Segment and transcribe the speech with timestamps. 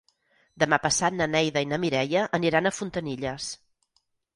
[0.63, 3.57] Demà passat na Neida i na Mireia aniran a Fontanilles.